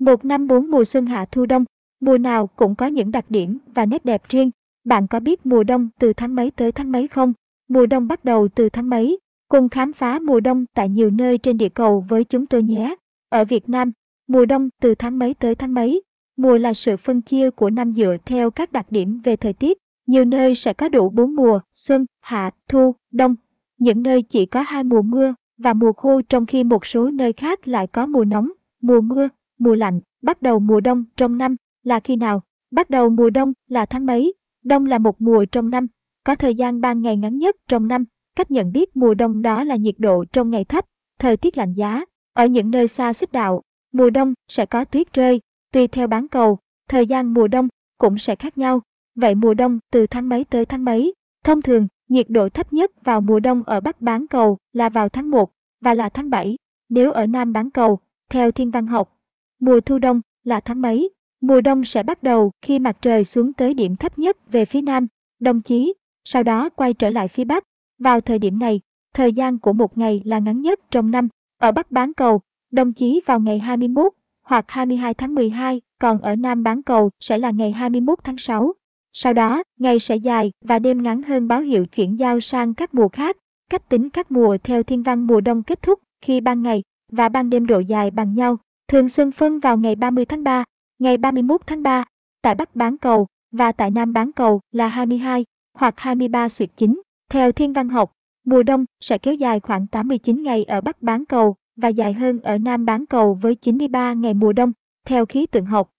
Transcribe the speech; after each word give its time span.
Một 0.00 0.24
năm 0.24 0.46
bốn 0.46 0.70
mùa 0.70 0.84
xuân 0.84 1.06
hạ 1.06 1.24
thu 1.30 1.46
đông, 1.46 1.64
mùa 2.00 2.18
nào 2.18 2.46
cũng 2.46 2.74
có 2.74 2.86
những 2.86 3.10
đặc 3.10 3.24
điểm 3.28 3.58
và 3.74 3.86
nét 3.86 4.04
đẹp 4.04 4.22
riêng. 4.28 4.50
Bạn 4.84 5.06
có 5.06 5.20
biết 5.20 5.46
mùa 5.46 5.64
đông 5.64 5.88
từ 5.98 6.12
tháng 6.12 6.34
mấy 6.34 6.50
tới 6.50 6.72
tháng 6.72 6.92
mấy 6.92 7.08
không? 7.08 7.32
Mùa 7.68 7.86
đông 7.86 8.08
bắt 8.08 8.24
đầu 8.24 8.48
từ 8.48 8.68
tháng 8.68 8.90
mấy? 8.90 9.18
Cùng 9.48 9.68
khám 9.68 9.92
phá 9.92 10.18
mùa 10.18 10.40
đông 10.40 10.64
tại 10.74 10.88
nhiều 10.88 11.10
nơi 11.10 11.38
trên 11.38 11.58
địa 11.58 11.68
cầu 11.68 12.04
với 12.08 12.24
chúng 12.24 12.46
tôi 12.46 12.62
nhé. 12.62 12.94
Ở 13.28 13.44
Việt 13.44 13.68
Nam, 13.68 13.92
mùa 14.28 14.46
đông 14.46 14.68
từ 14.80 14.94
tháng 14.94 15.18
mấy 15.18 15.34
tới 15.34 15.54
tháng 15.54 15.74
mấy? 15.74 16.02
Mùa 16.36 16.58
là 16.58 16.74
sự 16.74 16.96
phân 16.96 17.22
chia 17.22 17.50
của 17.50 17.70
năm 17.70 17.92
dựa 17.92 18.16
theo 18.24 18.50
các 18.50 18.72
đặc 18.72 18.86
điểm 18.90 19.20
về 19.24 19.36
thời 19.36 19.52
tiết. 19.52 19.78
Nhiều 20.06 20.24
nơi 20.24 20.54
sẽ 20.54 20.72
có 20.72 20.88
đủ 20.88 21.10
bốn 21.10 21.36
mùa, 21.36 21.60
xuân, 21.74 22.06
hạ, 22.20 22.50
thu, 22.68 22.94
đông. 23.12 23.34
Những 23.78 24.02
nơi 24.02 24.22
chỉ 24.22 24.46
có 24.46 24.62
hai 24.62 24.84
mùa 24.84 25.02
mưa 25.02 25.34
và 25.58 25.72
mùa 25.72 25.92
khô 25.92 26.20
trong 26.28 26.46
khi 26.46 26.64
một 26.64 26.86
số 26.86 27.10
nơi 27.10 27.32
khác 27.32 27.68
lại 27.68 27.86
có 27.86 28.06
mùa 28.06 28.24
nóng, 28.24 28.50
mùa 28.82 29.00
mưa, 29.00 29.28
mùa 29.60 29.74
lạnh. 29.74 30.00
Bắt 30.22 30.42
đầu 30.42 30.58
mùa 30.58 30.80
đông 30.80 31.04
trong 31.16 31.38
năm 31.38 31.56
là 31.82 32.00
khi 32.00 32.16
nào? 32.16 32.42
Bắt 32.70 32.90
đầu 32.90 33.10
mùa 33.10 33.30
đông 33.30 33.52
là 33.68 33.86
tháng 33.86 34.06
mấy? 34.06 34.34
Đông 34.64 34.86
là 34.86 34.98
một 34.98 35.20
mùa 35.20 35.44
trong 35.44 35.70
năm, 35.70 35.86
có 36.24 36.34
thời 36.34 36.54
gian 36.54 36.80
ban 36.80 37.02
ngày 37.02 37.16
ngắn 37.16 37.38
nhất 37.38 37.56
trong 37.68 37.88
năm. 37.88 38.04
Cách 38.36 38.50
nhận 38.50 38.72
biết 38.72 38.96
mùa 38.96 39.14
đông 39.14 39.42
đó 39.42 39.64
là 39.64 39.76
nhiệt 39.76 39.94
độ 39.98 40.24
trong 40.32 40.50
ngày 40.50 40.64
thấp, 40.64 40.84
thời 41.18 41.36
tiết 41.36 41.58
lạnh 41.58 41.72
giá. 41.72 42.04
Ở 42.32 42.46
những 42.46 42.70
nơi 42.70 42.88
xa 42.88 43.12
xích 43.12 43.32
đạo, 43.32 43.62
mùa 43.92 44.10
đông 44.10 44.34
sẽ 44.48 44.66
có 44.66 44.84
tuyết 44.84 45.12
rơi, 45.12 45.40
tùy 45.72 45.88
theo 45.88 46.06
bán 46.06 46.28
cầu, 46.28 46.58
thời 46.88 47.06
gian 47.06 47.34
mùa 47.34 47.48
đông 47.48 47.68
cũng 47.98 48.18
sẽ 48.18 48.36
khác 48.36 48.58
nhau. 48.58 48.82
Vậy 49.14 49.34
mùa 49.34 49.54
đông 49.54 49.78
từ 49.92 50.06
tháng 50.06 50.28
mấy 50.28 50.44
tới 50.44 50.66
tháng 50.66 50.84
mấy? 50.84 51.14
Thông 51.44 51.62
thường, 51.62 51.88
nhiệt 52.08 52.26
độ 52.28 52.48
thấp 52.48 52.72
nhất 52.72 52.90
vào 53.04 53.20
mùa 53.20 53.40
đông 53.40 53.62
ở 53.62 53.80
Bắc 53.80 54.00
bán 54.00 54.26
cầu 54.26 54.58
là 54.72 54.88
vào 54.88 55.08
tháng 55.08 55.30
1 55.30 55.50
và 55.80 55.94
là 55.94 56.08
tháng 56.08 56.30
7. 56.30 56.56
Nếu 56.88 57.12
ở 57.12 57.26
Nam 57.26 57.52
bán 57.52 57.70
cầu, 57.70 57.98
theo 58.30 58.50
thiên 58.50 58.70
văn 58.70 58.86
học, 58.86 59.19
mùa 59.60 59.80
thu 59.80 59.98
đông 59.98 60.20
là 60.44 60.60
tháng 60.60 60.82
mấy? 60.82 61.10
Mùa 61.40 61.60
đông 61.60 61.84
sẽ 61.84 62.02
bắt 62.02 62.22
đầu 62.22 62.52
khi 62.62 62.78
mặt 62.78 62.96
trời 63.02 63.24
xuống 63.24 63.52
tới 63.52 63.74
điểm 63.74 63.96
thấp 63.96 64.18
nhất 64.18 64.52
về 64.52 64.64
phía 64.64 64.80
nam, 64.80 65.06
đồng 65.40 65.60
chí, 65.60 65.94
sau 66.24 66.42
đó 66.42 66.68
quay 66.68 66.94
trở 66.94 67.10
lại 67.10 67.28
phía 67.28 67.44
bắc. 67.44 67.64
Vào 67.98 68.20
thời 68.20 68.38
điểm 68.38 68.58
này, 68.58 68.80
thời 69.14 69.32
gian 69.32 69.58
của 69.58 69.72
một 69.72 69.98
ngày 69.98 70.22
là 70.24 70.38
ngắn 70.38 70.60
nhất 70.60 70.80
trong 70.90 71.10
năm. 71.10 71.28
Ở 71.58 71.72
Bắc 71.72 71.90
bán 71.90 72.14
cầu, 72.14 72.40
đồng 72.70 72.92
chí 72.92 73.20
vào 73.26 73.40
ngày 73.40 73.58
21 73.58 74.12
hoặc 74.42 74.64
22 74.68 75.14
tháng 75.14 75.34
12, 75.34 75.80
còn 75.98 76.18
ở 76.18 76.36
Nam 76.36 76.62
bán 76.62 76.82
cầu 76.82 77.10
sẽ 77.20 77.38
là 77.38 77.50
ngày 77.50 77.72
21 77.72 78.18
tháng 78.24 78.38
6. 78.38 78.72
Sau 79.12 79.32
đó, 79.32 79.62
ngày 79.78 79.98
sẽ 79.98 80.16
dài 80.16 80.52
và 80.64 80.78
đêm 80.78 81.02
ngắn 81.02 81.22
hơn 81.22 81.48
báo 81.48 81.60
hiệu 81.60 81.86
chuyển 81.86 82.18
giao 82.18 82.40
sang 82.40 82.74
các 82.74 82.94
mùa 82.94 83.08
khác. 83.08 83.36
Cách 83.70 83.88
tính 83.88 84.10
các 84.10 84.32
mùa 84.32 84.58
theo 84.62 84.82
thiên 84.82 85.02
văn 85.02 85.26
mùa 85.26 85.40
đông 85.40 85.62
kết 85.62 85.82
thúc 85.82 86.00
khi 86.22 86.40
ban 86.40 86.62
ngày 86.62 86.82
và 87.12 87.28
ban 87.28 87.50
đêm 87.50 87.66
độ 87.66 87.78
dài 87.78 88.10
bằng 88.10 88.34
nhau. 88.34 88.56
Thường 88.90 89.08
xuân 89.08 89.30
phân 89.30 89.60
vào 89.60 89.76
ngày 89.76 89.96
30 89.96 90.24
tháng 90.24 90.44
3, 90.44 90.64
ngày 90.98 91.16
31 91.16 91.60
tháng 91.66 91.82
3, 91.82 92.04
tại 92.42 92.54
Bắc 92.54 92.76
bán 92.76 92.98
cầu 92.98 93.26
và 93.52 93.72
tại 93.72 93.90
Nam 93.90 94.12
bán 94.12 94.32
cầu 94.32 94.60
là 94.72 94.88
22 94.88 95.44
hoặc 95.74 95.94
23 95.96 96.48
xuyệt 96.48 96.70
chính. 96.76 97.02
Theo 97.28 97.52
thiên 97.52 97.72
văn 97.72 97.88
học, 97.88 98.12
mùa 98.44 98.62
đông 98.62 98.84
sẽ 99.00 99.18
kéo 99.18 99.34
dài 99.34 99.60
khoảng 99.60 99.86
89 99.86 100.42
ngày 100.42 100.64
ở 100.64 100.80
Bắc 100.80 101.02
bán 101.02 101.24
cầu 101.24 101.56
và 101.76 101.88
dài 101.88 102.12
hơn 102.12 102.40
ở 102.40 102.58
Nam 102.58 102.84
bán 102.84 103.06
cầu 103.06 103.34
với 103.34 103.54
93 103.54 104.12
ngày 104.12 104.34
mùa 104.34 104.52
đông. 104.52 104.72
Theo 105.06 105.26
khí 105.26 105.46
tượng 105.46 105.66
học, 105.66 105.90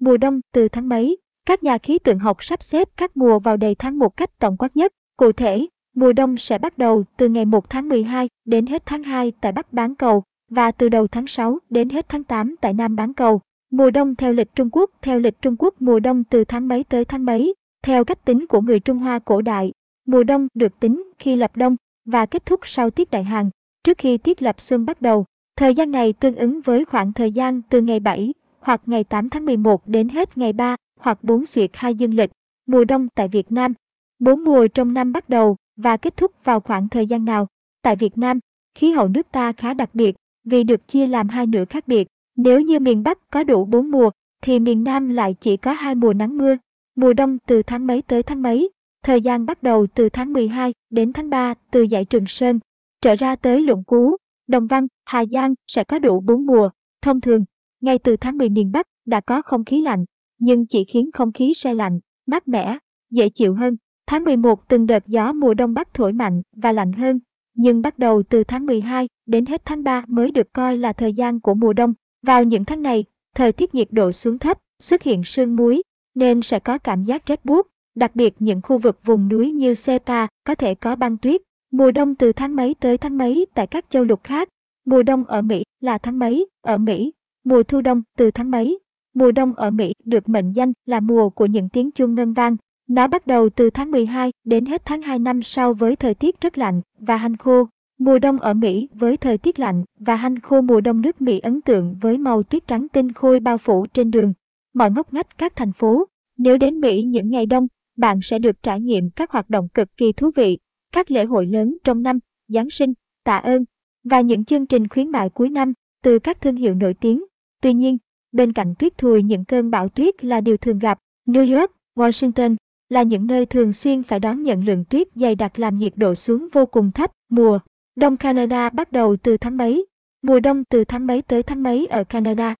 mùa 0.00 0.16
đông 0.16 0.40
từ 0.52 0.68
tháng 0.68 0.88
mấy, 0.88 1.16
các 1.46 1.62
nhà 1.62 1.78
khí 1.78 1.98
tượng 1.98 2.18
học 2.18 2.44
sắp 2.44 2.62
xếp 2.62 2.88
các 2.96 3.16
mùa 3.16 3.38
vào 3.38 3.56
đầy 3.56 3.74
tháng 3.74 3.98
một 3.98 4.16
cách 4.16 4.38
tổng 4.38 4.56
quát 4.56 4.76
nhất. 4.76 4.92
Cụ 5.16 5.32
thể, 5.32 5.66
mùa 5.94 6.12
đông 6.12 6.36
sẽ 6.36 6.58
bắt 6.58 6.78
đầu 6.78 7.04
từ 7.16 7.28
ngày 7.28 7.44
1 7.44 7.70
tháng 7.70 7.88
12 7.88 8.28
đến 8.44 8.66
hết 8.66 8.82
tháng 8.86 9.02
2 9.02 9.32
tại 9.40 9.52
Bắc 9.52 9.72
bán 9.72 9.94
cầu 9.94 10.22
và 10.48 10.70
từ 10.70 10.88
đầu 10.88 11.06
tháng 11.06 11.26
6 11.26 11.58
đến 11.70 11.88
hết 11.88 12.08
tháng 12.08 12.24
8 12.24 12.54
tại 12.60 12.72
Nam 12.72 12.96
bán 12.96 13.14
cầu. 13.14 13.40
Mùa 13.70 13.90
đông 13.90 14.14
theo 14.14 14.32
lịch 14.32 14.54
Trung 14.54 14.68
Quốc, 14.72 14.90
theo 15.02 15.18
lịch 15.18 15.42
Trung 15.42 15.56
Quốc 15.58 15.74
mùa 15.82 16.00
đông 16.00 16.24
từ 16.24 16.44
tháng 16.44 16.68
mấy 16.68 16.84
tới 16.84 17.04
tháng 17.04 17.24
mấy, 17.24 17.54
theo 17.82 18.04
cách 18.04 18.24
tính 18.24 18.46
của 18.46 18.60
người 18.60 18.80
Trung 18.80 18.98
Hoa 18.98 19.18
cổ 19.18 19.42
đại. 19.42 19.72
Mùa 20.06 20.24
đông 20.24 20.48
được 20.54 20.80
tính 20.80 21.12
khi 21.18 21.36
lập 21.36 21.56
đông 21.56 21.76
và 22.04 22.26
kết 22.26 22.46
thúc 22.46 22.60
sau 22.62 22.90
tiết 22.90 23.10
đại 23.10 23.24
hàng, 23.24 23.50
trước 23.84 23.98
khi 23.98 24.18
tiết 24.18 24.42
lập 24.42 24.60
xuân 24.60 24.86
bắt 24.86 25.02
đầu. 25.02 25.24
Thời 25.56 25.74
gian 25.74 25.90
này 25.90 26.12
tương 26.12 26.36
ứng 26.36 26.60
với 26.60 26.84
khoảng 26.84 27.12
thời 27.12 27.32
gian 27.32 27.62
từ 27.62 27.80
ngày 27.80 28.00
7 28.00 28.34
hoặc 28.60 28.82
ngày 28.86 29.04
8 29.04 29.30
tháng 29.30 29.44
11 29.44 29.88
đến 29.88 30.08
hết 30.08 30.38
ngày 30.38 30.52
3 30.52 30.76
hoặc 31.00 31.24
4 31.24 31.46
xuyệt 31.46 31.70
hai 31.74 31.94
dương 31.94 32.14
lịch. 32.14 32.30
Mùa 32.66 32.84
đông 32.84 33.08
tại 33.14 33.28
Việt 33.28 33.52
Nam. 33.52 33.72
Bốn 34.18 34.44
mùa 34.44 34.68
trong 34.68 34.94
năm 34.94 35.12
bắt 35.12 35.28
đầu 35.28 35.56
và 35.76 35.96
kết 35.96 36.16
thúc 36.16 36.32
vào 36.44 36.60
khoảng 36.60 36.88
thời 36.88 37.06
gian 37.06 37.24
nào? 37.24 37.46
Tại 37.82 37.96
Việt 37.96 38.18
Nam, 38.18 38.38
khí 38.74 38.90
hậu 38.90 39.08
nước 39.08 39.26
ta 39.32 39.52
khá 39.52 39.74
đặc 39.74 39.90
biệt 39.94 40.16
vì 40.48 40.64
được 40.64 40.88
chia 40.88 41.06
làm 41.06 41.28
hai 41.28 41.46
nửa 41.46 41.64
khác 41.64 41.88
biệt. 41.88 42.08
Nếu 42.36 42.60
như 42.60 42.78
miền 42.78 43.02
Bắc 43.02 43.18
có 43.30 43.44
đủ 43.44 43.64
bốn 43.64 43.90
mùa, 43.90 44.10
thì 44.42 44.58
miền 44.58 44.84
Nam 44.84 45.08
lại 45.08 45.34
chỉ 45.40 45.56
có 45.56 45.72
hai 45.72 45.94
mùa 45.94 46.12
nắng 46.12 46.38
mưa. 46.38 46.56
Mùa 46.96 47.12
đông 47.12 47.38
từ 47.46 47.62
tháng 47.62 47.86
mấy 47.86 48.02
tới 48.02 48.22
tháng 48.22 48.42
mấy, 48.42 48.70
thời 49.02 49.20
gian 49.20 49.46
bắt 49.46 49.62
đầu 49.62 49.86
từ 49.94 50.08
tháng 50.08 50.32
12 50.32 50.74
đến 50.90 51.12
tháng 51.12 51.30
3 51.30 51.54
từ 51.70 51.86
dãy 51.90 52.04
Trường 52.04 52.26
Sơn, 52.26 52.60
trở 53.00 53.14
ra 53.14 53.36
tới 53.36 53.60
Lũng 53.60 53.84
Cú, 53.84 54.16
Đồng 54.46 54.66
Văn, 54.66 54.86
Hà 55.04 55.24
Giang 55.24 55.54
sẽ 55.66 55.84
có 55.84 55.98
đủ 55.98 56.20
bốn 56.20 56.46
mùa. 56.46 56.70
Thông 57.02 57.20
thường, 57.20 57.44
ngay 57.80 57.98
từ 57.98 58.16
tháng 58.16 58.38
10 58.38 58.48
miền 58.48 58.72
Bắc 58.72 58.86
đã 59.06 59.20
có 59.20 59.42
không 59.42 59.64
khí 59.64 59.82
lạnh, 59.82 60.04
nhưng 60.38 60.66
chỉ 60.66 60.84
khiến 60.84 61.10
không 61.12 61.32
khí 61.32 61.54
se 61.54 61.74
lạnh, 61.74 62.00
mát 62.26 62.48
mẻ, 62.48 62.78
dễ 63.10 63.28
chịu 63.28 63.54
hơn. 63.54 63.76
Tháng 64.06 64.24
11 64.24 64.68
từng 64.68 64.86
đợt 64.86 65.06
gió 65.06 65.32
mùa 65.32 65.54
đông 65.54 65.74
bắc 65.74 65.94
thổi 65.94 66.12
mạnh 66.12 66.42
và 66.56 66.72
lạnh 66.72 66.92
hơn, 66.92 67.18
nhưng 67.58 67.82
bắt 67.82 67.98
đầu 67.98 68.22
từ 68.22 68.44
tháng 68.44 68.66
12 68.66 69.08
đến 69.26 69.46
hết 69.46 69.62
tháng 69.64 69.84
3 69.84 70.04
mới 70.08 70.30
được 70.30 70.52
coi 70.52 70.76
là 70.76 70.92
thời 70.92 71.12
gian 71.12 71.40
của 71.40 71.54
mùa 71.54 71.72
đông. 71.72 71.94
Vào 72.22 72.44
những 72.44 72.64
tháng 72.64 72.82
này, 72.82 73.04
thời 73.34 73.52
tiết 73.52 73.74
nhiệt 73.74 73.88
độ 73.90 74.12
xuống 74.12 74.38
thấp, 74.38 74.58
xuất 74.82 75.02
hiện 75.02 75.24
sương 75.24 75.56
muối, 75.56 75.82
nên 76.14 76.42
sẽ 76.42 76.58
có 76.58 76.78
cảm 76.78 77.04
giác 77.04 77.26
rét 77.26 77.44
buốt, 77.44 77.66
đặc 77.94 78.16
biệt 78.16 78.34
những 78.38 78.60
khu 78.62 78.78
vực 78.78 79.00
vùng 79.04 79.28
núi 79.28 79.52
như 79.52 79.74
Sepa 79.74 80.26
có 80.44 80.54
thể 80.54 80.74
có 80.74 80.96
băng 80.96 81.16
tuyết. 81.16 81.40
Mùa 81.70 81.90
đông 81.90 82.14
từ 82.14 82.32
tháng 82.32 82.56
mấy 82.56 82.74
tới 82.80 82.98
tháng 82.98 83.18
mấy 83.18 83.46
tại 83.54 83.66
các 83.66 83.84
châu 83.90 84.04
lục 84.04 84.20
khác. 84.24 84.48
Mùa 84.84 85.02
đông 85.02 85.24
ở 85.24 85.42
Mỹ 85.42 85.62
là 85.80 85.98
tháng 85.98 86.18
mấy 86.18 86.46
ở 86.62 86.78
Mỹ. 86.78 87.12
Mùa 87.44 87.62
thu 87.62 87.80
đông 87.80 88.02
từ 88.16 88.30
tháng 88.30 88.50
mấy. 88.50 88.78
Mùa 89.14 89.32
đông 89.32 89.54
ở 89.54 89.70
Mỹ 89.70 89.92
được 90.04 90.28
mệnh 90.28 90.52
danh 90.52 90.72
là 90.86 91.00
mùa 91.00 91.30
của 91.30 91.46
những 91.46 91.68
tiếng 91.68 91.90
chuông 91.90 92.14
ngân 92.14 92.32
vang. 92.32 92.56
Nó 92.88 93.06
bắt 93.06 93.26
đầu 93.26 93.48
từ 93.48 93.70
tháng 93.70 93.90
12 93.90 94.32
đến 94.44 94.66
hết 94.66 94.82
tháng 94.84 95.02
2 95.02 95.18
năm 95.18 95.42
sau 95.42 95.74
với 95.74 95.96
thời 95.96 96.14
tiết 96.14 96.40
rất 96.40 96.58
lạnh 96.58 96.80
và 96.98 97.16
hanh 97.16 97.36
khô. 97.36 97.68
Mùa 97.98 98.18
đông 98.18 98.40
ở 98.40 98.54
Mỹ 98.54 98.88
với 98.94 99.16
thời 99.16 99.38
tiết 99.38 99.58
lạnh 99.58 99.84
và 99.98 100.16
hanh 100.16 100.40
khô 100.40 100.60
mùa 100.60 100.80
đông 100.80 101.00
nước 101.00 101.20
Mỹ 101.20 101.38
ấn 101.38 101.60
tượng 101.60 101.96
với 102.00 102.18
màu 102.18 102.42
tuyết 102.42 102.66
trắng 102.66 102.86
tinh 102.88 103.12
khôi 103.12 103.40
bao 103.40 103.58
phủ 103.58 103.86
trên 103.86 104.10
đường, 104.10 104.32
mọi 104.74 104.90
ngóc 104.90 105.14
ngách 105.14 105.38
các 105.38 105.56
thành 105.56 105.72
phố. 105.72 106.04
Nếu 106.38 106.58
đến 106.58 106.80
Mỹ 106.80 107.02
những 107.02 107.30
ngày 107.30 107.46
đông, 107.46 107.66
bạn 107.96 108.20
sẽ 108.22 108.38
được 108.38 108.62
trải 108.62 108.80
nghiệm 108.80 109.10
các 109.10 109.30
hoạt 109.30 109.50
động 109.50 109.68
cực 109.74 109.96
kỳ 109.96 110.12
thú 110.12 110.30
vị, 110.36 110.58
các 110.92 111.10
lễ 111.10 111.24
hội 111.24 111.46
lớn 111.46 111.76
trong 111.84 112.02
năm, 112.02 112.18
Giáng 112.48 112.70
sinh, 112.70 112.92
tạ 113.24 113.36
ơn 113.36 113.64
và 114.04 114.20
những 114.20 114.44
chương 114.44 114.66
trình 114.66 114.88
khuyến 114.88 115.08
mại 115.10 115.28
cuối 115.28 115.48
năm 115.48 115.72
từ 116.02 116.18
các 116.18 116.40
thương 116.40 116.56
hiệu 116.56 116.74
nổi 116.74 116.94
tiếng. 116.94 117.24
Tuy 117.62 117.72
nhiên, 117.72 117.98
bên 118.32 118.52
cạnh 118.52 118.74
tuyết 118.78 118.98
thùi 118.98 119.22
những 119.22 119.44
cơn 119.44 119.70
bão 119.70 119.88
tuyết 119.88 120.24
là 120.24 120.40
điều 120.40 120.56
thường 120.56 120.78
gặp, 120.78 120.98
New 121.26 121.58
York, 121.58 121.72
Washington 121.96 122.56
là 122.88 123.02
những 123.02 123.26
nơi 123.26 123.46
thường 123.46 123.72
xuyên 123.72 124.02
phải 124.02 124.20
đón 124.20 124.42
nhận 124.42 124.64
lượng 124.64 124.84
tuyết 124.84 125.08
dày 125.14 125.34
đặc 125.34 125.58
làm 125.58 125.76
nhiệt 125.76 125.92
độ 125.96 126.14
xuống 126.14 126.48
vô 126.52 126.66
cùng 126.66 126.92
thấp. 126.92 127.10
Mùa 127.28 127.58
Đông 127.96 128.16
Canada 128.16 128.70
bắt 128.70 128.92
đầu 128.92 129.16
từ 129.16 129.36
tháng 129.36 129.56
mấy? 129.56 129.86
Mùa 130.22 130.40
đông 130.40 130.64
từ 130.64 130.84
tháng 130.84 131.06
mấy 131.06 131.22
tới 131.22 131.42
tháng 131.42 131.62
mấy 131.62 131.86
ở 131.86 132.04
Canada? 132.04 132.54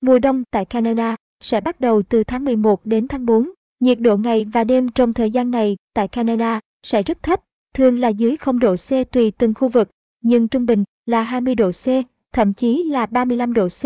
Mùa 0.00 0.18
đông 0.18 0.42
tại 0.50 0.64
Canada 0.64 1.16
sẽ 1.40 1.60
bắt 1.60 1.80
đầu 1.80 2.02
từ 2.02 2.24
tháng 2.24 2.44
11 2.44 2.86
đến 2.86 3.08
tháng 3.08 3.26
4. 3.26 3.50
Nhiệt 3.80 4.00
độ 4.00 4.16
ngày 4.16 4.44
và 4.44 4.64
đêm 4.64 4.88
trong 4.88 5.12
thời 5.12 5.30
gian 5.30 5.50
này 5.50 5.76
tại 5.94 6.08
Canada 6.08 6.60
sẽ 6.82 7.02
rất 7.02 7.22
thấp, 7.22 7.40
thường 7.74 7.98
là 7.98 8.08
dưới 8.08 8.36
0 8.36 8.58
độ 8.58 8.74
C 8.76 9.12
tùy 9.12 9.32
từng 9.38 9.54
khu 9.54 9.68
vực, 9.68 9.90
nhưng 10.20 10.48
trung 10.48 10.66
bình 10.66 10.84
là 11.06 11.22
20 11.22 11.54
độ 11.54 11.70
C, 11.70 11.86
thậm 12.32 12.52
chí 12.52 12.84
là 12.84 13.06
35 13.06 13.52
độ 13.52 13.68
C. 13.68 13.82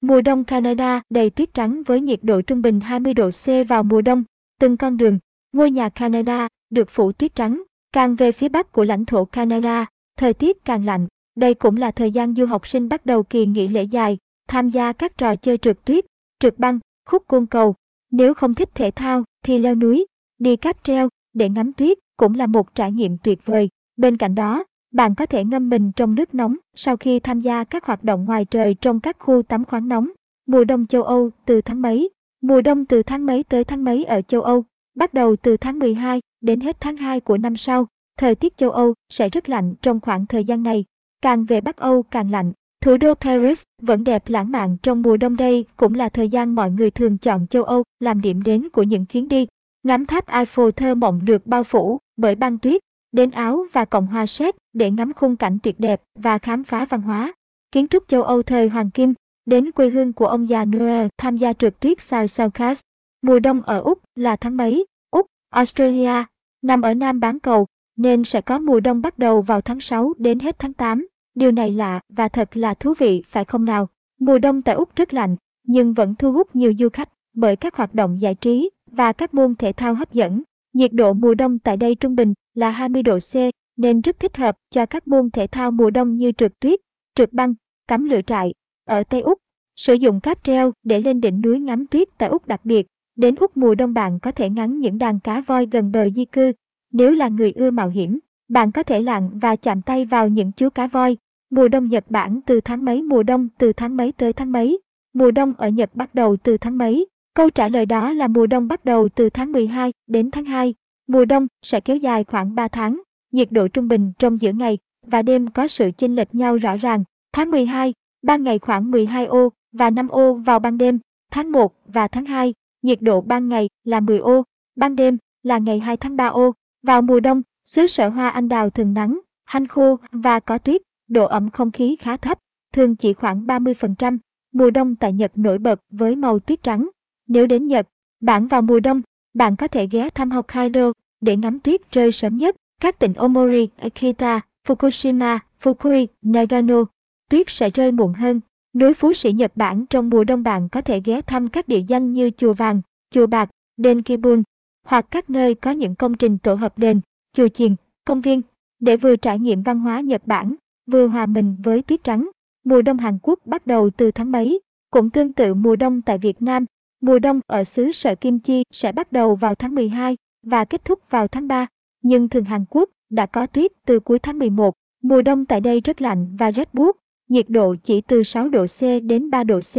Mùa 0.00 0.20
đông 0.20 0.44
Canada 0.44 1.02
đầy 1.10 1.30
tuyết 1.30 1.54
trắng 1.54 1.82
với 1.86 2.00
nhiệt 2.00 2.18
độ 2.22 2.42
trung 2.42 2.62
bình 2.62 2.80
20 2.80 3.14
độ 3.14 3.30
C 3.30 3.68
vào 3.68 3.82
mùa 3.82 4.02
đông. 4.02 4.24
Từng 4.60 4.76
con 4.76 4.96
đường, 4.96 5.18
ngôi 5.56 5.70
nhà 5.70 5.88
Canada 5.88 6.48
được 6.70 6.90
phủ 6.90 7.12
tuyết 7.12 7.34
trắng. 7.34 7.62
Càng 7.92 8.14
về 8.14 8.32
phía 8.32 8.48
bắc 8.48 8.72
của 8.72 8.84
lãnh 8.84 9.04
thổ 9.04 9.24
Canada, 9.24 9.86
thời 10.18 10.34
tiết 10.34 10.64
càng 10.64 10.84
lạnh. 10.84 11.06
Đây 11.36 11.54
cũng 11.54 11.76
là 11.76 11.90
thời 11.90 12.10
gian 12.10 12.34
du 12.34 12.46
học 12.46 12.66
sinh 12.66 12.88
bắt 12.88 13.06
đầu 13.06 13.22
kỳ 13.22 13.46
nghỉ 13.46 13.68
lễ 13.68 13.82
dài, 13.82 14.18
tham 14.48 14.68
gia 14.68 14.92
các 14.92 15.18
trò 15.18 15.36
chơi 15.36 15.58
trượt 15.58 15.84
tuyết, 15.84 16.06
trượt 16.40 16.58
băng, 16.58 16.78
khúc 17.10 17.22
côn 17.28 17.46
cầu. 17.46 17.74
Nếu 18.10 18.34
không 18.34 18.54
thích 18.54 18.68
thể 18.74 18.90
thao 18.90 19.24
thì 19.44 19.58
leo 19.58 19.74
núi, 19.74 20.06
đi 20.38 20.56
cáp 20.56 20.84
treo 20.84 21.08
để 21.34 21.48
ngắm 21.48 21.72
tuyết 21.72 21.98
cũng 22.16 22.34
là 22.34 22.46
một 22.46 22.74
trải 22.74 22.92
nghiệm 22.92 23.18
tuyệt 23.18 23.46
vời. 23.46 23.68
Bên 23.96 24.16
cạnh 24.16 24.34
đó, 24.34 24.64
bạn 24.92 25.14
có 25.14 25.26
thể 25.26 25.44
ngâm 25.44 25.68
mình 25.68 25.92
trong 25.92 26.14
nước 26.14 26.34
nóng 26.34 26.56
sau 26.74 26.96
khi 26.96 27.20
tham 27.20 27.40
gia 27.40 27.64
các 27.64 27.84
hoạt 27.84 28.04
động 28.04 28.24
ngoài 28.24 28.44
trời 28.44 28.74
trong 28.74 29.00
các 29.00 29.16
khu 29.18 29.42
tắm 29.42 29.64
khoáng 29.64 29.88
nóng. 29.88 30.10
Mùa 30.46 30.64
đông 30.64 30.86
châu 30.86 31.02
Âu 31.02 31.30
từ 31.44 31.60
tháng 31.60 31.82
mấy? 31.82 32.10
Mùa 32.40 32.60
đông 32.60 32.84
từ 32.84 33.02
tháng 33.02 33.26
mấy 33.26 33.42
tới 33.42 33.64
tháng 33.64 33.84
mấy 33.84 34.04
ở 34.04 34.22
châu 34.22 34.42
Âu? 34.42 34.64
Bắt 34.96 35.14
đầu 35.14 35.36
từ 35.36 35.56
tháng 35.56 35.78
12 35.78 36.20
đến 36.40 36.60
hết 36.60 36.76
tháng 36.80 36.96
2 36.96 37.20
của 37.20 37.38
năm 37.38 37.56
sau. 37.56 37.86
Thời 38.18 38.34
tiết 38.34 38.56
châu 38.56 38.70
Âu 38.70 38.94
sẽ 39.08 39.28
rất 39.28 39.48
lạnh 39.48 39.74
trong 39.82 40.00
khoảng 40.00 40.26
thời 40.26 40.44
gian 40.44 40.62
này. 40.62 40.84
Càng 41.22 41.44
về 41.44 41.60
Bắc 41.60 41.76
Âu 41.76 42.02
càng 42.02 42.30
lạnh. 42.30 42.52
Thủ 42.80 42.96
đô 42.96 43.14
Paris 43.14 43.62
vẫn 43.82 44.04
đẹp 44.04 44.28
lãng 44.28 44.50
mạn 44.50 44.76
trong 44.82 45.02
mùa 45.02 45.16
đông 45.16 45.36
đây 45.36 45.64
cũng 45.76 45.94
là 45.94 46.08
thời 46.08 46.28
gian 46.28 46.54
mọi 46.54 46.70
người 46.70 46.90
thường 46.90 47.18
chọn 47.18 47.46
châu 47.46 47.64
Âu 47.64 47.82
làm 48.00 48.20
điểm 48.20 48.42
đến 48.42 48.68
của 48.68 48.82
những 48.82 49.06
chuyến 49.06 49.28
đi. 49.28 49.46
Ngắm 49.82 50.06
tháp 50.06 50.28
Eiffel 50.28 50.70
thơ 50.70 50.94
mộng 50.94 51.24
được 51.24 51.46
bao 51.46 51.64
phủ 51.64 51.98
bởi 52.16 52.34
băng 52.34 52.58
tuyết, 52.58 52.80
đến 53.12 53.30
Áo 53.30 53.66
và 53.72 53.84
Cộng 53.84 54.06
hòa 54.06 54.26
Séc 54.26 54.56
để 54.72 54.90
ngắm 54.90 55.12
khung 55.12 55.36
cảnh 55.36 55.58
tuyệt 55.62 55.80
đẹp 55.80 56.02
và 56.14 56.38
khám 56.38 56.64
phá 56.64 56.84
văn 56.84 57.02
hóa. 57.02 57.32
Kiến 57.72 57.88
trúc 57.88 58.08
châu 58.08 58.22
Âu 58.22 58.42
thời 58.42 58.68
Hoàng 58.68 58.90
Kim, 58.90 59.14
đến 59.46 59.72
quê 59.72 59.88
hương 59.88 60.12
của 60.12 60.26
ông 60.26 60.48
già 60.48 60.64
Noel 60.64 61.06
tham 61.18 61.36
gia 61.36 61.52
trượt 61.52 61.80
tuyết 61.80 62.00
South 62.00 62.30
Southcast. 62.30 62.82
Mùa 63.22 63.38
đông 63.38 63.62
ở 63.62 63.80
Úc 63.80 63.98
là 64.14 64.36
tháng 64.36 64.56
mấy? 64.56 64.86
Úc, 65.10 65.26
Australia, 65.50 66.24
nằm 66.62 66.82
ở 66.82 66.94
Nam 66.94 67.20
bán 67.20 67.40
cầu, 67.40 67.66
nên 67.96 68.24
sẽ 68.24 68.40
có 68.40 68.58
mùa 68.58 68.80
đông 68.80 69.02
bắt 69.02 69.18
đầu 69.18 69.42
vào 69.42 69.60
tháng 69.60 69.80
6 69.80 70.12
đến 70.18 70.38
hết 70.38 70.58
tháng 70.58 70.72
8. 70.72 71.06
Điều 71.34 71.50
này 71.50 71.70
lạ 71.70 72.00
và 72.08 72.28
thật 72.28 72.56
là 72.56 72.74
thú 72.74 72.94
vị 72.98 73.22
phải 73.26 73.44
không 73.44 73.64
nào? 73.64 73.88
Mùa 74.18 74.38
đông 74.38 74.62
tại 74.62 74.74
Úc 74.74 74.96
rất 74.96 75.14
lạnh, 75.14 75.36
nhưng 75.64 75.92
vẫn 75.92 76.14
thu 76.14 76.32
hút 76.32 76.56
nhiều 76.56 76.72
du 76.78 76.88
khách 76.88 77.08
bởi 77.34 77.56
các 77.56 77.74
hoạt 77.76 77.94
động 77.94 78.20
giải 78.20 78.34
trí 78.34 78.70
và 78.90 79.12
các 79.12 79.34
môn 79.34 79.54
thể 79.54 79.72
thao 79.72 79.94
hấp 79.94 80.12
dẫn. 80.12 80.42
Nhiệt 80.72 80.92
độ 80.92 81.12
mùa 81.12 81.34
đông 81.34 81.58
tại 81.58 81.76
đây 81.76 81.94
trung 81.94 82.16
bình 82.16 82.34
là 82.54 82.70
20 82.70 83.02
độ 83.02 83.18
C, 83.18 83.34
nên 83.76 84.00
rất 84.00 84.20
thích 84.20 84.36
hợp 84.36 84.56
cho 84.70 84.86
các 84.86 85.08
môn 85.08 85.30
thể 85.30 85.46
thao 85.46 85.70
mùa 85.70 85.90
đông 85.90 86.16
như 86.16 86.32
trượt 86.32 86.60
tuyết, 86.60 86.80
trượt 87.14 87.32
băng, 87.32 87.54
cắm 87.88 88.04
lửa 88.04 88.20
trại. 88.26 88.54
Ở 88.84 89.02
Tây 89.02 89.20
Úc, 89.20 89.38
sử 89.76 89.94
dụng 89.94 90.20
cáp 90.20 90.44
treo 90.44 90.72
để 90.82 91.00
lên 91.00 91.20
đỉnh 91.20 91.40
núi 91.40 91.60
ngắm 91.60 91.86
tuyết 91.86 92.08
tại 92.18 92.28
Úc 92.28 92.46
đặc 92.46 92.60
biệt. 92.64 92.86
Đến 93.16 93.34
Úc 93.34 93.56
mùa 93.56 93.74
đông 93.74 93.94
bạn 93.94 94.18
có 94.18 94.32
thể 94.32 94.50
ngắm 94.50 94.80
những 94.80 94.98
đàn 94.98 95.20
cá 95.20 95.40
voi 95.40 95.66
gần 95.66 95.92
bờ 95.92 96.10
di 96.10 96.24
cư. 96.24 96.52
Nếu 96.92 97.10
là 97.10 97.28
người 97.28 97.52
ưa 97.52 97.70
mạo 97.70 97.88
hiểm, 97.88 98.18
bạn 98.48 98.72
có 98.72 98.82
thể 98.82 99.00
lặn 99.00 99.38
và 99.38 99.56
chạm 99.56 99.82
tay 99.82 100.04
vào 100.04 100.28
những 100.28 100.52
chú 100.52 100.70
cá 100.70 100.86
voi. 100.86 101.16
Mùa 101.50 101.68
đông 101.68 101.88
Nhật 101.88 102.04
Bản 102.10 102.40
từ 102.46 102.60
tháng 102.60 102.84
mấy 102.84 103.02
mùa 103.02 103.22
đông 103.22 103.48
từ 103.58 103.72
tháng 103.72 103.96
mấy 103.96 104.12
tới 104.12 104.32
tháng 104.32 104.52
mấy? 104.52 104.80
Mùa 105.12 105.30
đông 105.30 105.54
ở 105.58 105.68
Nhật 105.68 105.90
bắt 105.94 106.14
đầu 106.14 106.36
từ 106.36 106.56
tháng 106.56 106.78
mấy? 106.78 107.06
Câu 107.34 107.50
trả 107.50 107.68
lời 107.68 107.86
đó 107.86 108.12
là 108.12 108.28
mùa 108.28 108.46
đông 108.46 108.68
bắt 108.68 108.84
đầu 108.84 109.08
từ 109.08 109.30
tháng 109.30 109.52
12 109.52 109.92
đến 110.06 110.30
tháng 110.30 110.44
2. 110.44 110.74
Mùa 111.06 111.24
đông 111.24 111.46
sẽ 111.62 111.80
kéo 111.80 111.96
dài 111.96 112.24
khoảng 112.24 112.54
3 112.54 112.68
tháng. 112.68 113.02
Nhiệt 113.32 113.52
độ 113.52 113.68
trung 113.68 113.88
bình 113.88 114.12
trong 114.18 114.40
giữa 114.40 114.52
ngày 114.52 114.78
và 115.06 115.22
đêm 115.22 115.50
có 115.50 115.68
sự 115.68 115.90
chênh 115.96 116.16
lệch 116.16 116.34
nhau 116.34 116.56
rõ 116.56 116.76
ràng. 116.76 117.04
Tháng 117.32 117.50
12, 117.50 117.94
ban 118.22 118.42
ngày 118.42 118.58
khoảng 118.58 118.90
12 118.90 119.26
ô 119.26 119.48
và 119.72 119.90
5 119.90 120.08
ô 120.08 120.34
vào 120.34 120.58
ban 120.58 120.78
đêm. 120.78 120.98
Tháng 121.30 121.52
1 121.52 121.74
và 121.86 122.08
tháng 122.08 122.24
2, 122.24 122.54
nhiệt 122.86 123.02
độ 123.02 123.20
ban 123.20 123.48
ngày 123.48 123.68
là 123.84 124.00
10 124.00 124.18
ô, 124.18 124.44
ban 124.76 124.96
đêm 124.96 125.18
là 125.42 125.58
ngày 125.58 125.80
2 125.80 125.96
tháng 125.96 126.16
3 126.16 126.26
ô. 126.26 126.54
Vào 126.82 127.02
mùa 127.02 127.20
đông, 127.20 127.42
xứ 127.64 127.86
sở 127.86 128.08
hoa 128.08 128.28
anh 128.28 128.48
đào 128.48 128.70
thường 128.70 128.94
nắng, 128.94 129.20
hanh 129.44 129.66
khô 129.66 129.96
và 130.12 130.40
có 130.40 130.58
tuyết, 130.58 130.82
độ 131.08 131.24
ẩm 131.24 131.50
không 131.50 131.70
khí 131.70 131.96
khá 131.96 132.16
thấp, 132.16 132.38
thường 132.72 132.96
chỉ 132.96 133.12
khoảng 133.12 133.46
30%. 133.46 134.18
Mùa 134.52 134.70
đông 134.70 134.96
tại 134.96 135.12
Nhật 135.12 135.32
nổi 135.34 135.58
bật 135.58 135.80
với 135.90 136.16
màu 136.16 136.38
tuyết 136.38 136.62
trắng. 136.62 136.88
Nếu 137.28 137.46
đến 137.46 137.66
Nhật, 137.66 137.88
bạn 138.20 138.46
vào 138.46 138.62
mùa 138.62 138.80
đông, 138.80 139.02
bạn 139.34 139.56
có 139.56 139.68
thể 139.68 139.86
ghé 139.86 140.08
thăm 140.10 140.30
Hokkaido 140.30 140.92
để 141.20 141.36
ngắm 141.36 141.60
tuyết 141.60 141.92
rơi 141.92 142.12
sớm 142.12 142.36
nhất. 142.36 142.56
Các 142.80 142.98
tỉnh 142.98 143.14
Omori, 143.14 143.68
Akita, 143.76 144.40
Fukushima, 144.66 145.38
Fukui, 145.62 146.06
Nagano, 146.22 146.84
tuyết 147.30 147.50
sẽ 147.50 147.70
rơi 147.70 147.92
muộn 147.92 148.12
hơn. 148.12 148.40
Núi 148.78 148.94
Phú 148.94 149.12
Sĩ 149.12 149.32
Nhật 149.32 149.52
Bản 149.56 149.86
trong 149.86 150.10
mùa 150.10 150.24
đông 150.24 150.42
bạn 150.42 150.68
có 150.68 150.80
thể 150.80 151.00
ghé 151.04 151.22
thăm 151.22 151.48
các 151.48 151.68
địa 151.68 151.80
danh 151.88 152.12
như 152.12 152.30
Chùa 152.30 152.52
Vàng, 152.52 152.80
Chùa 153.10 153.26
Bạc, 153.26 153.50
Đền 153.76 154.02
Kibun, 154.02 154.42
hoặc 154.86 155.06
các 155.10 155.30
nơi 155.30 155.54
có 155.54 155.70
những 155.70 155.94
công 155.94 156.14
trình 156.14 156.38
tổ 156.38 156.54
hợp 156.54 156.78
đền, 156.78 157.00
chùa 157.36 157.48
chiền, 157.48 157.74
công 158.04 158.20
viên, 158.20 158.42
để 158.80 158.96
vừa 158.96 159.16
trải 159.16 159.38
nghiệm 159.38 159.62
văn 159.62 159.78
hóa 159.78 160.00
Nhật 160.00 160.26
Bản, 160.26 160.54
vừa 160.86 161.06
hòa 161.06 161.26
mình 161.26 161.56
với 161.62 161.82
tuyết 161.82 162.04
trắng. 162.04 162.30
Mùa 162.64 162.82
đông 162.82 162.98
Hàn 162.98 163.18
Quốc 163.22 163.38
bắt 163.44 163.66
đầu 163.66 163.90
từ 163.90 164.10
tháng 164.10 164.32
mấy, 164.32 164.60
cũng 164.90 165.10
tương 165.10 165.32
tự 165.32 165.54
mùa 165.54 165.76
đông 165.76 166.02
tại 166.02 166.18
Việt 166.18 166.42
Nam. 166.42 166.64
Mùa 167.00 167.18
đông 167.18 167.40
ở 167.46 167.64
xứ 167.64 167.92
sở 167.92 168.14
Kim 168.14 168.38
Chi 168.38 168.62
sẽ 168.72 168.92
bắt 168.92 169.12
đầu 169.12 169.36
vào 169.36 169.54
tháng 169.54 169.74
12 169.74 170.16
và 170.42 170.64
kết 170.64 170.84
thúc 170.84 171.10
vào 171.10 171.28
tháng 171.28 171.48
3, 171.48 171.66
nhưng 172.02 172.28
thường 172.28 172.44
Hàn 172.44 172.64
Quốc 172.70 172.90
đã 173.10 173.26
có 173.26 173.46
tuyết 173.46 173.72
từ 173.86 174.00
cuối 174.00 174.18
tháng 174.18 174.38
11. 174.38 174.74
Mùa 175.02 175.22
đông 175.22 175.44
tại 175.44 175.60
đây 175.60 175.80
rất 175.80 176.02
lạnh 176.02 176.36
và 176.38 176.50
rét 176.50 176.74
buốt, 176.74 176.96
nhiệt 177.28 177.46
độ 177.48 177.74
chỉ 177.82 178.00
từ 178.00 178.22
6 178.22 178.48
độ 178.48 178.66
C 178.66 178.82
đến 179.02 179.30
3 179.30 179.44
độ 179.44 179.60
C. 179.60 179.74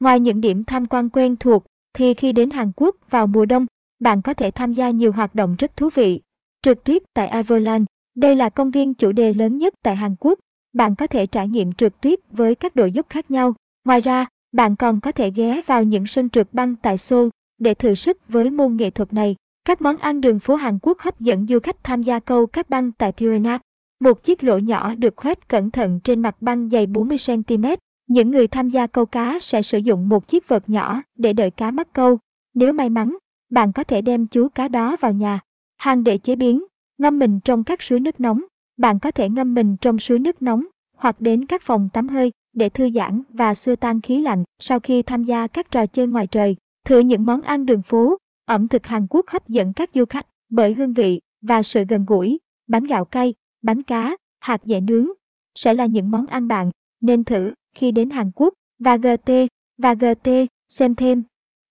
Ngoài 0.00 0.20
những 0.20 0.40
điểm 0.40 0.64
tham 0.64 0.86
quan 0.86 1.08
quen 1.08 1.36
thuộc, 1.36 1.64
thì 1.94 2.14
khi 2.14 2.32
đến 2.32 2.50
Hàn 2.50 2.72
Quốc 2.76 2.96
vào 3.10 3.26
mùa 3.26 3.44
đông, 3.44 3.66
bạn 4.00 4.22
có 4.22 4.34
thể 4.34 4.50
tham 4.50 4.72
gia 4.72 4.90
nhiều 4.90 5.12
hoạt 5.12 5.34
động 5.34 5.56
rất 5.58 5.76
thú 5.76 5.88
vị. 5.94 6.20
Trượt 6.62 6.84
tuyết 6.84 7.02
tại 7.14 7.28
Everland, 7.28 7.84
đây 8.14 8.36
là 8.36 8.48
công 8.48 8.70
viên 8.70 8.94
chủ 8.94 9.12
đề 9.12 9.34
lớn 9.34 9.58
nhất 9.58 9.74
tại 9.82 9.96
Hàn 9.96 10.14
Quốc. 10.20 10.38
Bạn 10.72 10.94
có 10.94 11.06
thể 11.06 11.26
trải 11.26 11.48
nghiệm 11.48 11.72
trượt 11.72 12.00
tuyết 12.00 12.18
với 12.30 12.54
các 12.54 12.76
độ 12.76 12.86
dốc 12.86 13.06
khác 13.08 13.30
nhau. 13.30 13.54
Ngoài 13.84 14.00
ra, 14.00 14.26
bạn 14.52 14.76
còn 14.76 15.00
có 15.00 15.12
thể 15.12 15.30
ghé 15.30 15.62
vào 15.66 15.84
những 15.84 16.06
sân 16.06 16.30
trượt 16.30 16.48
băng 16.52 16.76
tại 16.76 16.98
Seoul 16.98 17.28
để 17.58 17.74
thử 17.74 17.94
sức 17.94 18.18
với 18.28 18.50
môn 18.50 18.76
nghệ 18.76 18.90
thuật 18.90 19.12
này. 19.12 19.36
Các 19.64 19.82
món 19.82 19.96
ăn 19.96 20.20
đường 20.20 20.38
phố 20.38 20.54
Hàn 20.54 20.78
Quốc 20.82 20.98
hấp 20.98 21.20
dẫn 21.20 21.46
du 21.46 21.58
khách 21.62 21.84
tham 21.84 22.02
gia 22.02 22.18
câu 22.18 22.46
các 22.46 22.70
băng 22.70 22.92
tại 22.92 23.12
Pyongyang. 23.12 23.60
Một 24.02 24.22
chiếc 24.22 24.44
lỗ 24.44 24.58
nhỏ 24.58 24.94
được 24.94 25.16
khoét 25.16 25.48
cẩn 25.48 25.70
thận 25.70 26.00
trên 26.04 26.22
mặt 26.22 26.36
băng 26.40 26.68
dày 26.70 26.86
40cm. 26.86 27.76
Những 28.06 28.30
người 28.30 28.48
tham 28.48 28.68
gia 28.68 28.86
câu 28.86 29.06
cá 29.06 29.38
sẽ 29.40 29.62
sử 29.62 29.78
dụng 29.78 30.08
một 30.08 30.28
chiếc 30.28 30.48
vợt 30.48 30.68
nhỏ 30.68 31.02
để 31.18 31.32
đợi 31.32 31.50
cá 31.50 31.70
mắc 31.70 31.92
câu. 31.92 32.18
Nếu 32.54 32.72
may 32.72 32.90
mắn, 32.90 33.16
bạn 33.50 33.72
có 33.72 33.84
thể 33.84 34.02
đem 34.02 34.26
chú 34.26 34.48
cá 34.48 34.68
đó 34.68 34.96
vào 35.00 35.12
nhà. 35.12 35.40
Hàng 35.78 36.04
để 36.04 36.18
chế 36.18 36.36
biến, 36.36 36.64
ngâm 36.98 37.18
mình 37.18 37.40
trong 37.40 37.64
các 37.64 37.82
suối 37.82 38.00
nước 38.00 38.20
nóng. 38.20 38.44
Bạn 38.76 38.98
có 38.98 39.10
thể 39.10 39.28
ngâm 39.28 39.54
mình 39.54 39.76
trong 39.80 39.98
suối 39.98 40.18
nước 40.18 40.42
nóng 40.42 40.64
hoặc 40.96 41.20
đến 41.20 41.46
các 41.46 41.62
phòng 41.62 41.88
tắm 41.92 42.08
hơi 42.08 42.32
để 42.52 42.68
thư 42.68 42.90
giãn 42.90 43.22
và 43.28 43.54
xua 43.54 43.76
tan 43.76 44.00
khí 44.00 44.20
lạnh 44.20 44.44
sau 44.58 44.80
khi 44.80 45.02
tham 45.02 45.24
gia 45.24 45.46
các 45.46 45.70
trò 45.70 45.86
chơi 45.86 46.06
ngoài 46.06 46.26
trời. 46.26 46.56
Thử 46.84 46.98
những 46.98 47.26
món 47.26 47.42
ăn 47.42 47.66
đường 47.66 47.82
phố, 47.82 48.16
ẩm 48.46 48.68
thực 48.68 48.86
Hàn 48.86 49.06
Quốc 49.10 49.26
hấp 49.28 49.48
dẫn 49.48 49.72
các 49.72 49.90
du 49.94 50.04
khách 50.04 50.26
bởi 50.50 50.74
hương 50.74 50.92
vị 50.92 51.20
và 51.42 51.62
sự 51.62 51.84
gần 51.88 52.04
gũi, 52.08 52.38
bánh 52.66 52.84
gạo 52.84 53.04
cay, 53.04 53.34
bánh 53.62 53.82
cá, 53.82 54.16
hạt 54.40 54.60
dẻ 54.64 54.80
nướng 54.80 55.06
sẽ 55.54 55.74
là 55.74 55.86
những 55.86 56.10
món 56.10 56.26
ăn 56.26 56.48
bạn 56.48 56.70
nên 57.00 57.24
thử 57.24 57.52
khi 57.74 57.92
đến 57.92 58.10
Hàn 58.10 58.30
Quốc 58.34 58.54
và 58.78 58.96
GT 58.96 59.32
và 59.78 59.94
GT 59.94 60.28
xem 60.68 60.94
thêm. 60.94 61.22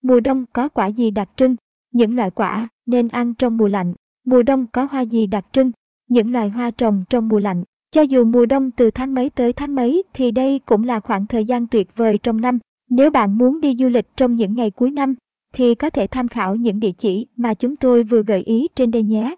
Mùa 0.01 0.19
đông 0.19 0.45
có 0.53 0.69
quả 0.69 0.87
gì 0.87 1.11
đặc 1.11 1.29
trưng? 1.35 1.55
Những 1.91 2.15
loại 2.15 2.31
quả 2.31 2.67
nên 2.85 3.07
ăn 3.07 3.33
trong 3.33 3.57
mùa 3.57 3.67
lạnh. 3.67 3.93
Mùa 4.25 4.43
đông 4.43 4.67
có 4.67 4.87
hoa 4.91 5.01
gì 5.01 5.27
đặc 5.27 5.45
trưng? 5.51 5.71
Những 6.07 6.31
loài 6.31 6.49
hoa 6.49 6.71
trồng 6.71 7.03
trong 7.09 7.27
mùa 7.27 7.39
lạnh. 7.39 7.63
Cho 7.91 8.01
dù 8.01 8.25
mùa 8.25 8.45
đông 8.45 8.71
từ 8.71 8.91
tháng 8.91 9.13
mấy 9.13 9.29
tới 9.29 9.53
tháng 9.53 9.75
mấy 9.75 10.03
thì 10.13 10.31
đây 10.31 10.59
cũng 10.59 10.83
là 10.83 10.99
khoảng 10.99 11.27
thời 11.27 11.45
gian 11.45 11.67
tuyệt 11.67 11.87
vời 11.95 12.17
trong 12.17 12.41
năm. 12.41 12.59
Nếu 12.89 13.09
bạn 13.09 13.37
muốn 13.37 13.61
đi 13.61 13.75
du 13.75 13.87
lịch 13.87 14.07
trong 14.15 14.35
những 14.35 14.55
ngày 14.55 14.71
cuối 14.71 14.91
năm 14.91 15.15
thì 15.53 15.75
có 15.75 15.89
thể 15.89 16.07
tham 16.07 16.27
khảo 16.27 16.55
những 16.55 16.79
địa 16.79 16.91
chỉ 16.91 17.27
mà 17.35 17.53
chúng 17.53 17.75
tôi 17.75 18.03
vừa 18.03 18.23
gợi 18.23 18.41
ý 18.41 18.67
trên 18.75 18.91
đây 18.91 19.03
nhé. 19.03 19.35